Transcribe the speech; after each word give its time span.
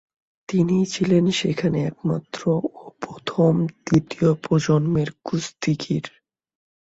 তিনিই 0.49 0.85
ছিলেন 0.85 1.25
সেখানে 1.31 1.77
একমাত্র 1.85 2.41
ও 2.73 2.81
প্রথম 3.01 3.53
তৃতীয় 3.85 4.29
প্রজন্মের 4.43 5.09
কুস্তিগির। 5.25 6.05